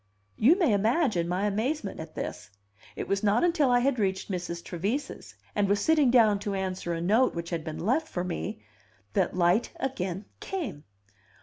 You 0.35 0.57
may 0.57 0.73
imagine 0.73 1.27
my 1.27 1.45
amazement 1.45 1.99
at 1.99 2.15
this. 2.15 2.49
It 2.95 3.07
was 3.07 3.21
not 3.21 3.43
until 3.43 3.69
I 3.69 3.81
had 3.81 3.99
reached 3.99 4.31
Mrs. 4.31 4.63
Trevise's, 4.63 5.35
and 5.53 5.69
was 5.69 5.79
sitting 5.79 6.09
down 6.09 6.39
to 6.39 6.55
answer 6.55 6.95
a 6.95 6.99
note 7.01 7.35
which 7.35 7.51
had 7.51 7.63
been 7.63 7.85
left 7.85 8.07
for 8.07 8.23
me, 8.23 8.63
that 9.13 9.37
light 9.37 9.69
again 9.79 10.25
came. 10.39 10.85